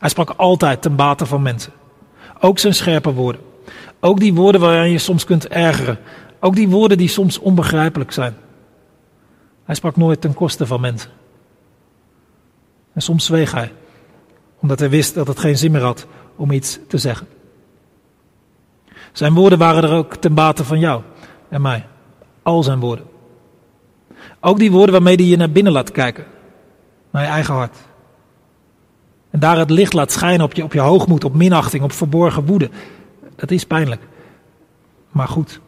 [0.00, 1.72] Hij sprak altijd ten bate van mensen.
[2.40, 3.40] Ook zijn scherpe woorden.
[4.00, 5.98] Ook die woorden waaraan je soms kunt ergeren.
[6.40, 8.36] Ook die woorden die soms onbegrijpelijk zijn.
[9.68, 11.10] Hij sprak nooit ten koste van mensen.
[12.92, 13.72] En soms zweeg hij,
[14.60, 17.28] omdat hij wist dat het geen zin meer had om iets te zeggen.
[19.12, 21.02] Zijn woorden waren er ook ten bate van jou
[21.48, 21.86] en mij.
[22.42, 23.06] Al zijn woorden.
[24.40, 26.24] Ook die woorden waarmee hij je naar binnen laat kijken.
[27.10, 27.76] Naar je eigen hart.
[29.30, 32.46] En daar het licht laat schijnen op je, op je hoogmoed, op minachting, op verborgen
[32.46, 32.70] woede.
[33.36, 34.02] Dat is pijnlijk.
[35.08, 35.60] Maar goed.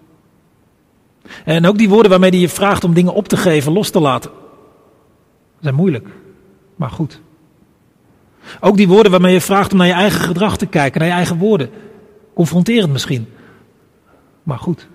[1.45, 4.01] En ook die woorden waarmee hij je vraagt om dingen op te geven, los te
[4.01, 4.31] laten.
[5.61, 6.09] zijn moeilijk.
[6.77, 7.21] Maar goed.
[8.61, 11.14] Ook die woorden waarmee je vraagt om naar je eigen gedrag te kijken, naar je
[11.14, 11.71] eigen woorden.
[12.35, 13.29] Confronterend misschien.
[14.43, 14.88] Maar goed.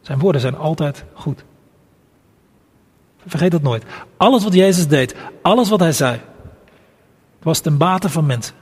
[0.00, 1.44] Zijn woorden zijn altijd goed.
[3.26, 3.84] Vergeet dat nooit.
[4.16, 6.20] Alles wat Jezus deed, alles wat hij zei,
[7.42, 8.54] was ten bate van mensen.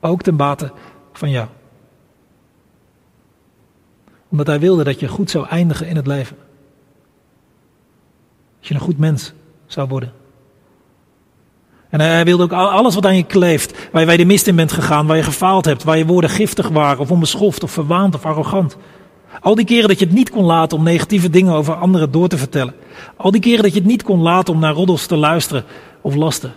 [0.00, 0.72] Ook ten bate
[1.12, 1.48] van jou.
[4.30, 6.36] Omdat hij wilde dat je goed zou eindigen in het leven.
[8.58, 9.32] Dat je een goed mens
[9.66, 10.12] zou worden.
[11.90, 14.72] En hij wilde ook alles wat aan je kleeft, waar je de mist in bent
[14.72, 18.24] gegaan, waar je gefaald hebt, waar je woorden giftig waren of onbeschoft of verwaand of
[18.24, 18.76] arrogant.
[19.40, 22.28] Al die keren dat je het niet kon laten om negatieve dingen over anderen door
[22.28, 22.74] te vertellen.
[23.16, 25.64] Al die keren dat je het niet kon laten om naar roddels te luisteren
[26.00, 26.52] of lasten.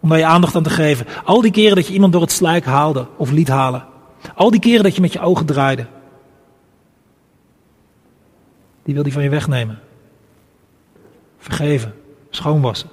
[0.00, 1.06] Om daar je aandacht aan te geven.
[1.24, 3.84] Al die keren dat je iemand door het slijk haalde of liet halen.
[4.34, 5.86] Al die keren dat je met je ogen draaide.
[8.86, 9.78] Die wil hij van je wegnemen.
[11.38, 11.94] Vergeven.
[12.30, 12.88] Schoonwassen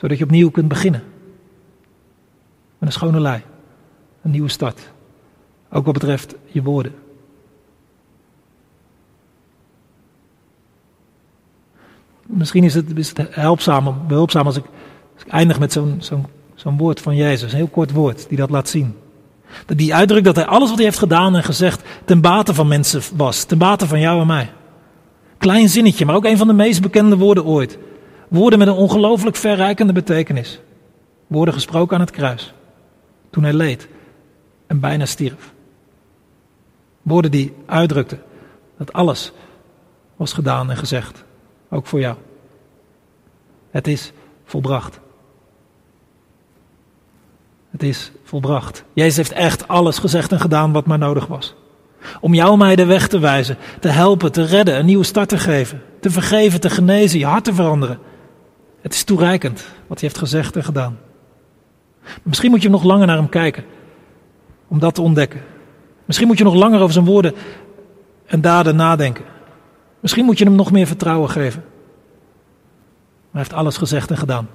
[0.00, 1.02] zodat je opnieuw kunt beginnen.
[2.78, 3.42] Met een schone lei.
[4.22, 4.92] Een nieuwe start.
[5.70, 6.94] Ook wat betreft je woorden.
[12.26, 14.64] Misschien is het, is het helpzaam, behulpzaam als ik,
[15.14, 17.52] als ik eindig met zo'n zo'n zo'n woord van Jezus.
[17.52, 18.96] Een heel kort woord die dat laat zien.
[19.66, 23.02] Die uitdrukt dat hij alles wat hij heeft gedaan en gezegd ten bate van mensen
[23.16, 23.44] was.
[23.44, 24.52] Ten bate van jou en mij.
[25.40, 27.78] Klein zinnetje, maar ook een van de meest bekende woorden ooit.
[28.28, 30.60] Woorden met een ongelooflijk verrijkende betekenis.
[31.26, 32.52] Woorden gesproken aan het kruis.
[33.30, 33.88] Toen hij leed
[34.66, 35.52] en bijna stierf.
[37.02, 38.22] Woorden die uitdrukten
[38.78, 39.32] dat alles
[40.16, 41.24] was gedaan en gezegd.
[41.70, 42.16] Ook voor jou.
[43.70, 44.12] Het is
[44.44, 45.00] volbracht.
[47.70, 48.84] Het is volbracht.
[48.92, 51.54] Jezus heeft echt alles gezegd en gedaan wat maar nodig was.
[52.20, 55.38] Om jou mij de weg te wijzen, te helpen, te redden, een nieuwe start te
[55.38, 57.98] geven, te vergeven, te genezen, je hart te veranderen.
[58.80, 60.98] Het is toereikend wat hij heeft gezegd en gedaan.
[62.22, 63.64] Misschien moet je nog langer naar hem kijken
[64.68, 65.40] om dat te ontdekken.
[66.04, 67.34] Misschien moet je nog langer over zijn woorden
[68.26, 69.24] en daden nadenken.
[70.00, 71.62] Misschien moet je hem nog meer vertrouwen geven.
[73.30, 74.48] Maar hij heeft alles gezegd en gedaan.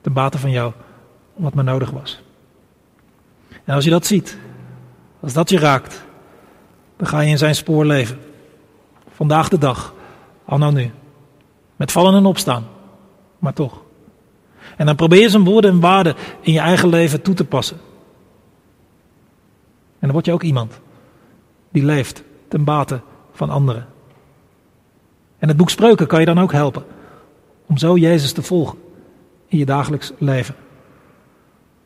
[0.00, 0.72] Ten bate van jou,
[1.36, 2.20] wat maar nodig was.
[3.64, 4.38] En als je dat ziet,
[5.20, 6.06] als dat je raakt,
[6.98, 8.18] dan ga je in zijn spoor leven.
[9.10, 9.94] Vandaag de dag,
[10.44, 10.90] al nou nu.
[11.76, 12.66] Met vallen en opstaan,
[13.38, 13.82] maar toch.
[14.76, 17.76] En dan probeer je zijn woorden en waarden in je eigen leven toe te passen.
[19.92, 20.80] En dan word je ook iemand
[21.70, 23.00] die leeft ten bate
[23.32, 23.86] van anderen.
[25.38, 26.84] En het boek Spreuken kan je dan ook helpen
[27.66, 28.78] om zo Jezus te volgen
[29.46, 30.54] in je dagelijks leven.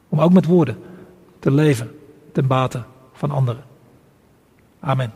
[0.09, 0.79] Om ook met woorden
[1.38, 1.98] te leven
[2.33, 3.72] ten bate van anderen.
[4.85, 5.12] Amen.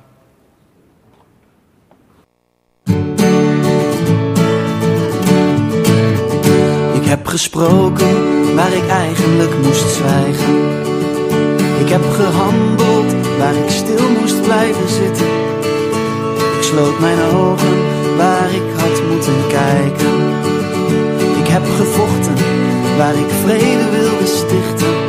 [6.95, 10.55] Ik heb gesproken waar ik eigenlijk moest zwijgen.
[11.81, 15.27] Ik heb gehandeld waar ik stil moest blijven zitten.
[16.57, 17.77] Ik sloot mijn ogen
[18.17, 20.15] waar ik had moeten kijken.
[21.39, 22.35] Ik heb gevochten
[22.97, 25.06] waar ik vrede wilde stichten.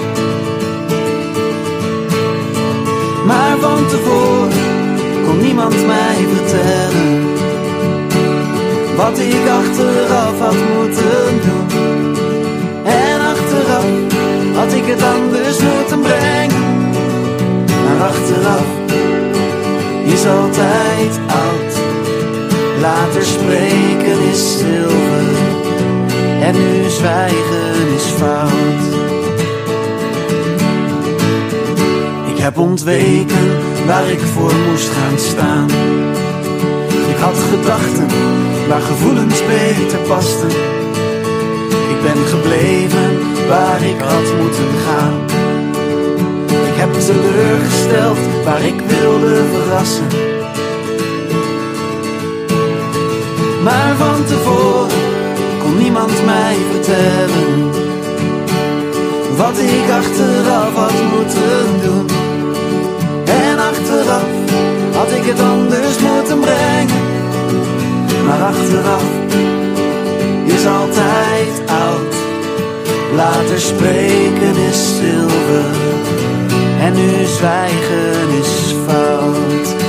[3.28, 4.52] Maar van tevoren
[5.26, 7.36] kon niemand mij vertellen
[8.96, 12.16] wat ik achteraf had moeten doen.
[12.84, 13.86] En achteraf
[14.56, 16.92] had ik het anders moeten brengen.
[17.84, 18.66] Maar achteraf
[20.04, 21.74] is altijd oud.
[22.82, 25.36] Later spreken is zilver
[26.42, 29.07] en nu zwijgen is fout.
[32.48, 33.48] Heb ontweken
[33.86, 35.70] waar ik voor moest gaan staan.
[37.10, 38.08] Ik had gedachten
[38.68, 40.50] waar gevoelens beter pasten.
[41.94, 43.10] Ik ben gebleven
[43.48, 45.16] waar ik had moeten gaan.
[46.70, 50.08] Ik heb teleurgesteld waar ik wilde verrassen.
[53.64, 55.02] Maar van tevoren
[55.60, 57.72] kon niemand mij vertellen
[59.38, 62.27] wat ik achteraf had moeten doen.
[64.94, 67.04] Had ik het anders moeten brengen.
[68.26, 69.04] Maar achteraf
[70.46, 72.16] is altijd oud.
[73.16, 75.66] Later spreken is zilver
[76.80, 79.87] en nu zwijgen is fout.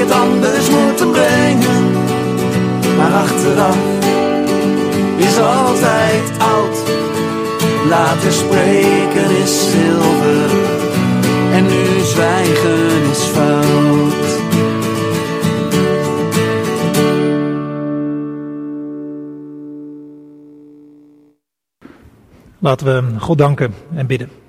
[0.00, 1.90] Het anders moeten brengen.
[2.96, 3.76] Maar achteraf
[5.16, 6.78] is altijd oud.
[7.88, 10.50] Later spreken is zilver
[11.52, 14.38] en nu zwijgen is fout.
[22.58, 24.39] Laten we God danken en bidden.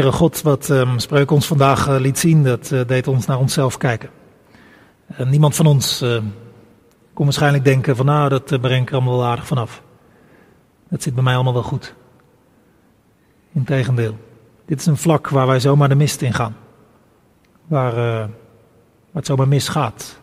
[0.00, 3.38] Heere God, wat um, Spreuk ons vandaag uh, liet zien, dat uh, deed ons naar
[3.38, 4.10] onszelf kijken.
[5.10, 6.04] Uh, niemand van ons
[7.14, 9.82] kon waarschijnlijk denken van nou, dat uh, breng ik er allemaal wel aardig vanaf.
[10.88, 11.94] Dat zit bij mij allemaal wel goed.
[13.52, 14.16] Integendeel,
[14.66, 16.56] dit is een vlak waar wij zomaar de mist in gaan.
[17.66, 18.28] Waar
[19.12, 20.20] het zomaar misgaat.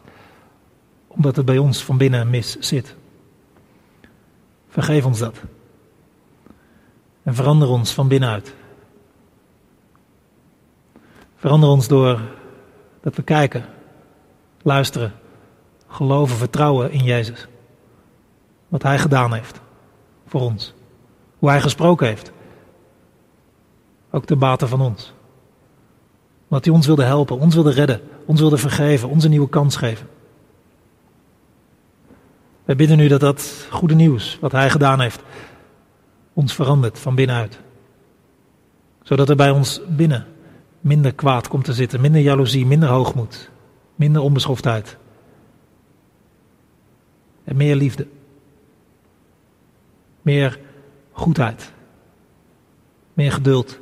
[1.07, 2.95] omdat het bij ons van binnen mis zit.
[4.69, 5.41] Vergeef ons dat.
[7.23, 8.55] En verander ons van binnenuit.
[11.37, 12.19] Verander ons door
[13.01, 13.65] dat we kijken,
[14.61, 15.13] luisteren,
[15.87, 17.47] geloven, vertrouwen in Jezus.
[18.67, 19.61] Wat Hij gedaan heeft
[20.27, 20.73] voor ons.
[21.39, 22.31] Hoe Hij gesproken heeft.
[24.11, 25.13] Ook ten bate van ons.
[26.47, 29.75] Wat Hij ons wilde helpen, ons wilde redden, ons wilde vergeven, ons een nieuwe kans
[29.75, 30.07] geven.
[32.65, 35.21] Wij bidden nu dat dat goede nieuws, wat Hij gedaan heeft,
[36.33, 37.59] ons verandert van binnenuit.
[39.01, 40.25] Zodat er bij ons binnen
[40.87, 43.49] minder kwaad komt te zitten, minder jaloezie, minder hoogmoed,
[43.95, 44.97] minder onbeschoftheid.
[47.43, 48.07] En meer liefde.
[50.21, 50.59] Meer
[51.11, 51.71] goedheid.
[53.13, 53.79] Meer geduld.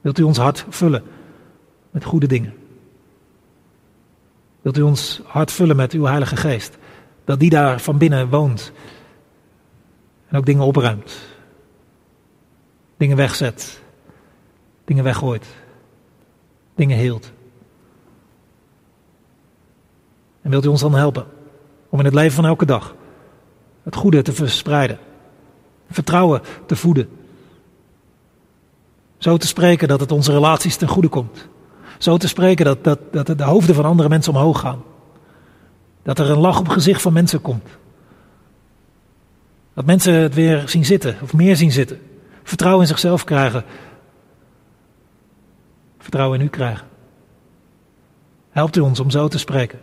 [0.00, 1.02] Wilt u ons hart vullen
[1.90, 2.54] met goede dingen?
[4.62, 6.78] Wilt u ons hart vullen met uw Heilige Geest?
[7.24, 8.72] Dat die daar van binnen woont.
[10.28, 11.18] En ook dingen opruimt.
[12.96, 13.82] Dingen wegzet.
[14.84, 15.46] Dingen weggooit.
[16.74, 17.32] Dingen heelt.
[20.42, 21.26] En wilt u ons dan helpen
[21.88, 22.94] om in het leven van elke dag
[23.82, 24.98] het goede te verspreiden.
[25.90, 27.08] Vertrouwen te voeden.
[29.18, 31.48] Zo te spreken dat het onze relaties ten goede komt.
[31.98, 34.82] Zo te spreken dat, dat, dat de hoofden van andere mensen omhoog gaan.
[36.02, 37.68] Dat er een lach op het gezicht van mensen komt.
[39.74, 42.00] Dat mensen het weer zien zitten, of meer zien zitten.
[42.42, 43.64] Vertrouwen in zichzelf krijgen.
[46.04, 46.86] Vertrouwen in u krijgen.
[48.50, 49.80] Helpt u ons om zo te spreken.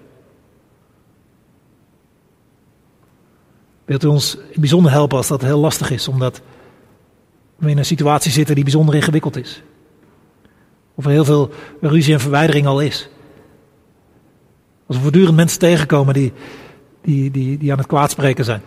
[3.86, 6.42] Wilt u ons bijzonder helpen als dat heel lastig is, omdat
[7.56, 9.64] we in een situatie zitten die bijzonder ingewikkeld is.
[10.96, 13.10] Of er heel veel ruzie en verwijdering al is.
[14.88, 16.34] Als we voortdurend mensen tegenkomen die,
[17.02, 18.62] die, die, die aan het kwaadspreken zijn.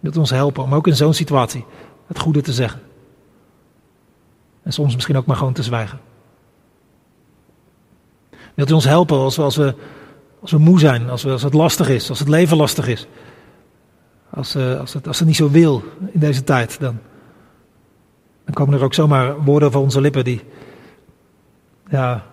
[0.00, 1.64] Wilt u ons helpen om ook in zo'n situatie
[2.06, 2.80] het goede te zeggen.
[4.62, 6.00] En soms misschien ook maar gewoon te zwijgen.
[8.54, 9.74] Wilt u ons helpen als we,
[10.40, 13.06] als moe zijn, als, we, als het lastig is, als het leven lastig is.
[14.30, 16.98] Als, uh, als, het, als niet zo wil in deze tijd, dan,
[18.44, 20.42] dan komen er ook zomaar woorden van onze lippen die,
[21.88, 22.24] ja,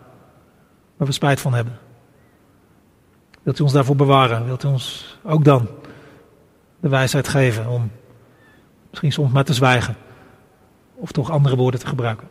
[0.97, 1.79] waar we spijt van hebben.
[3.43, 4.45] Wilt u ons daarvoor bewaren?
[4.45, 5.67] Wilt u ons ook dan
[6.79, 7.91] de wijsheid geven om
[8.89, 9.95] misschien soms maar te zwijgen
[10.95, 12.27] of toch andere woorden te gebruiken?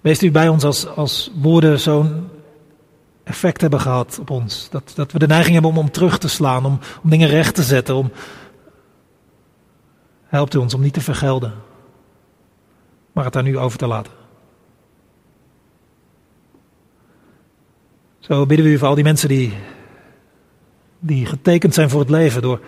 [0.00, 2.28] Wees u bij ons als, als woorden zo'n
[3.24, 4.70] effect hebben gehad op ons.
[4.70, 7.54] Dat, dat we de neiging hebben om, om terug te slaan, om, om dingen recht
[7.54, 7.94] te zetten.
[7.94, 8.12] Om...
[10.26, 11.54] Helpt u ons om niet te vergelden,
[13.12, 14.12] maar het aan u over te laten.
[18.18, 19.54] Zo bidden we u voor al die mensen die,
[20.98, 22.60] die getekend zijn voor het leven door,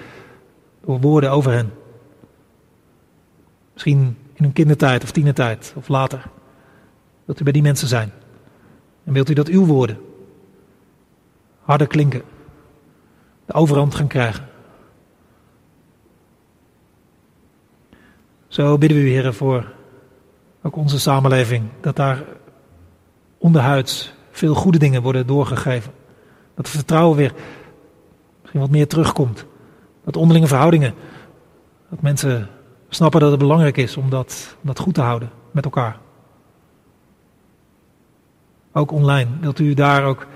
[0.85, 1.73] door woorden over hen.
[3.73, 6.31] Misschien in hun kindertijd of tienertijd of later.
[7.33, 8.13] Wilt u bij die mensen zijn?
[9.05, 9.99] En wilt u dat uw woorden
[11.63, 12.23] harder klinken,
[13.47, 14.49] de overhand gaan krijgen?
[18.49, 19.73] Zo bidden we u, heren, voor
[20.63, 22.25] ook onze samenleving, dat daar
[23.39, 25.93] onderhuids veel goede dingen worden doorgegeven.
[26.55, 27.33] Dat het vertrouwen weer
[28.41, 29.47] misschien wat meer terugkomt.
[30.05, 30.95] Dat onderlinge verhoudingen,
[31.91, 32.49] dat mensen
[32.89, 36.01] snappen dat het belangrijk is dat, om dat goed te houden met elkaar.
[38.73, 39.31] Ook online.
[39.41, 40.27] Wilt u daar ook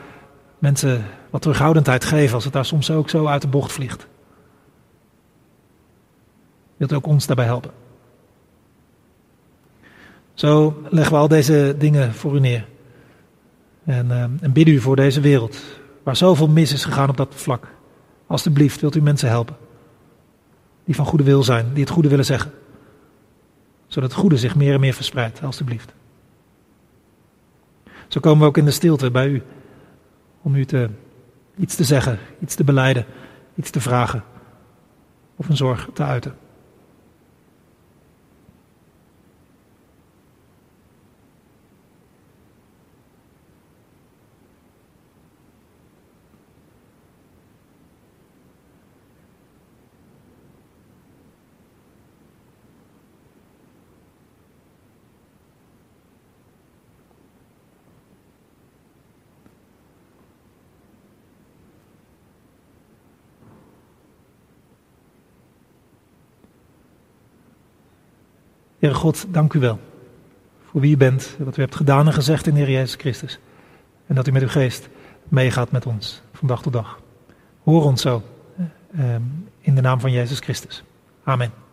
[0.58, 4.06] mensen wat terughoudendheid geven als het daar soms ook zo uit de bocht vliegt?
[6.76, 7.70] Wilt u ook ons daarbij helpen?
[10.34, 12.66] Zo leggen we al deze dingen voor u neer.
[13.84, 15.62] En, uh, en bidden u voor deze wereld,
[16.02, 17.66] waar zoveel mis is gegaan op dat vlak.
[18.26, 19.56] Alsjeblieft, wilt u mensen helpen.
[20.84, 22.52] Die van goede wil zijn, die het goede willen zeggen.
[23.86, 25.94] Zodat het goede zich meer en meer verspreidt, alstublieft.
[28.08, 29.42] Zo komen we ook in de stilte bij u.
[30.42, 30.90] Om u te,
[31.58, 33.04] iets te zeggen, iets te beleiden,
[33.54, 34.24] iets te vragen.
[35.36, 36.34] Of een zorg te uiten.
[68.86, 69.78] Heere God, dank u wel
[70.64, 73.38] voor wie u bent, wat u hebt gedaan en gezegd in Heer Jezus Christus.
[74.06, 74.88] En dat u met uw geest
[75.28, 76.22] meegaat met ons.
[76.32, 77.00] van dag tot dag.
[77.62, 78.22] Hoor ons zo.
[78.96, 79.22] Ehm,
[79.60, 80.82] in de naam van Jezus Christus.
[81.24, 81.65] Amen.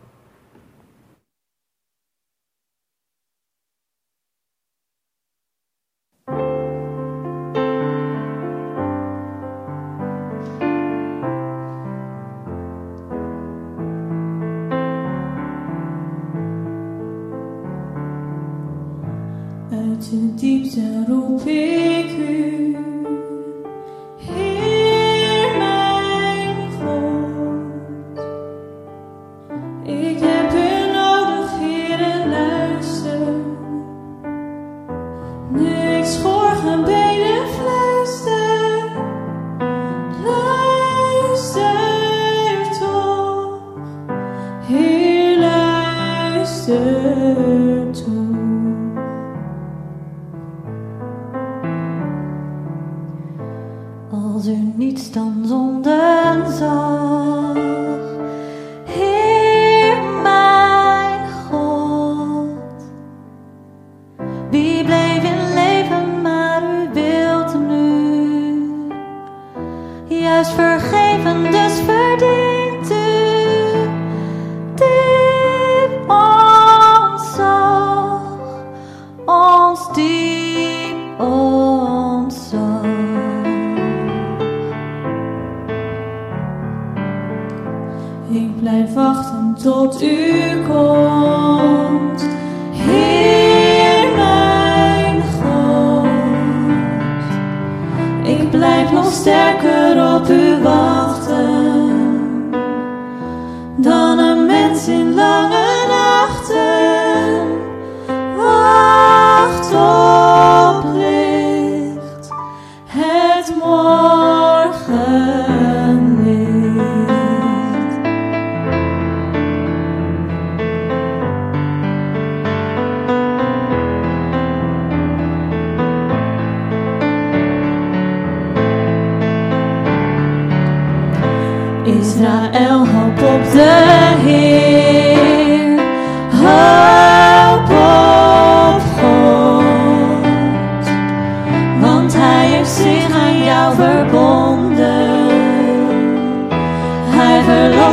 [35.52, 35.83] Nu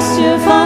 [0.02, 0.61] 雪放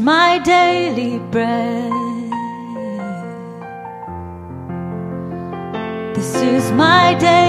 [0.00, 1.92] My daily bread.
[6.14, 7.43] This is my day.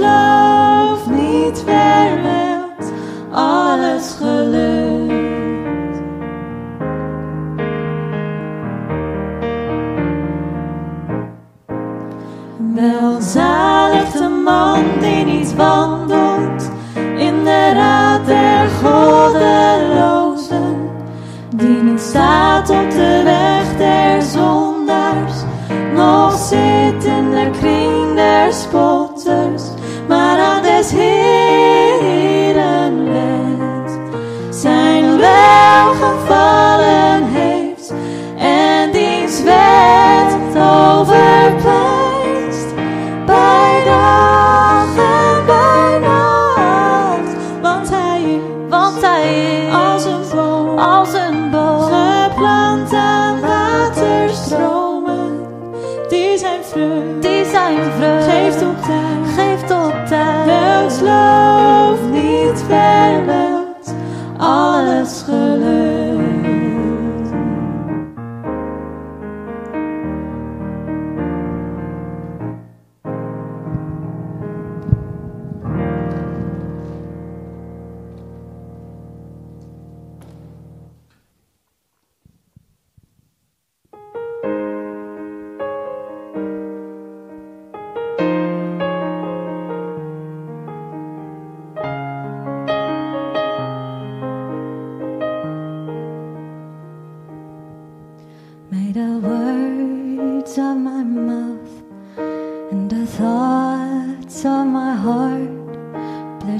[0.00, 0.29] slow.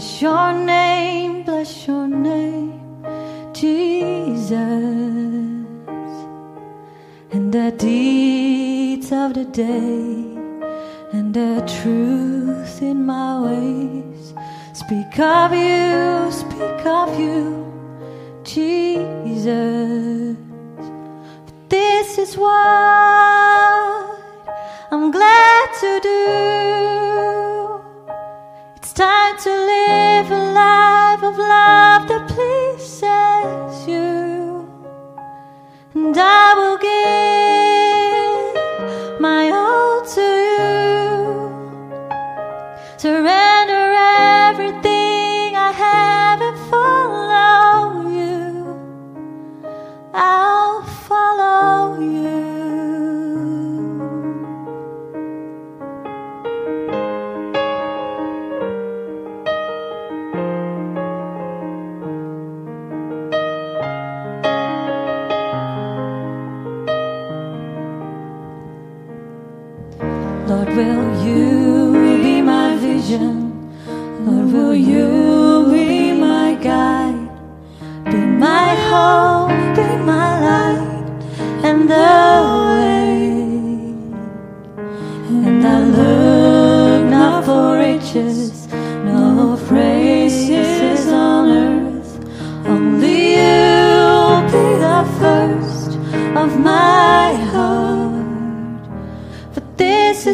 [0.01, 3.05] Bless your name, bless your name,
[3.53, 4.57] Jesus.
[7.33, 10.39] And the deeds of the day
[11.13, 14.33] and the truth in my ways.
[14.73, 17.71] Speak of you, speak of you,
[18.43, 20.35] Jesus.
[21.45, 22.57] But this is what
[24.91, 26.70] I'm glad to do.
[30.21, 34.69] live a life of love that pleases you.
[35.95, 36.50] And I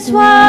[0.06, 0.45] is why.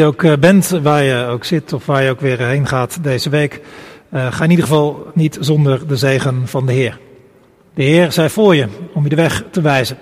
[0.00, 3.02] Je ook eh, bent, waar je ook zit of waar je ook weer heen gaat
[3.02, 3.60] deze week,
[4.08, 6.98] eh, ga in ieder geval niet zonder de zegen van de Heer.
[7.74, 9.98] De Heer zij voor je om je de weg te wijzen.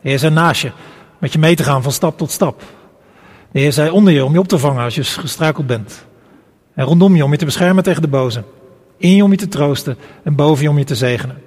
[0.00, 0.70] De Heer zij naast je,
[1.18, 2.62] met je mee te gaan van stap tot stap.
[3.52, 6.06] De Heer zij onder je om je op te vangen als je gestruikeld bent.
[6.74, 8.42] En rondom je om je te beschermen tegen de boze.
[8.96, 11.42] In je om je te troosten en boven je om je te zegenen.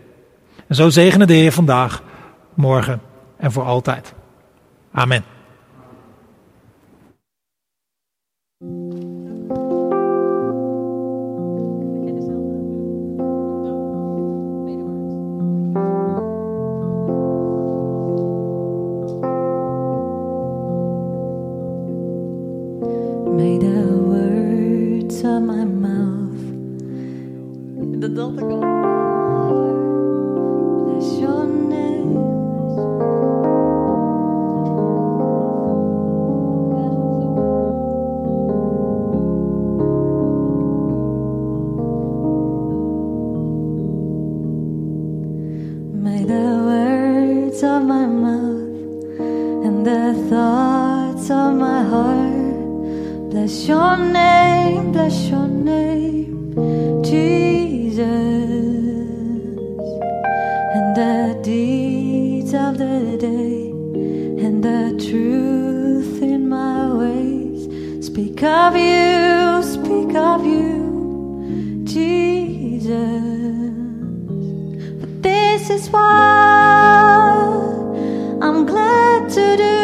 [0.68, 2.04] En zo zegenen de Heer vandaag,
[2.54, 3.02] morgen
[3.38, 4.14] en voor altijd.
[4.92, 5.39] Amen.
[23.40, 26.44] May the words of my mouth.
[28.02, 28.60] Dat dacht ik al.
[30.84, 32.20] Bless your name.
[46.04, 49.18] May the words of my mouth
[49.66, 52.29] and the thoughts of my heart
[53.30, 56.54] bless your name, bless your name,
[57.04, 58.06] Jesus.
[60.76, 63.70] And the deeds of the day
[64.46, 67.70] and the truth in my ways
[68.06, 72.98] speak of you, speak of you, Jesus.
[75.00, 76.02] But this is what
[78.42, 79.79] I'm glad to do.